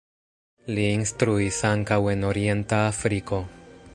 [0.77, 3.45] Li instruis ankaŭ en Orienta Afriko.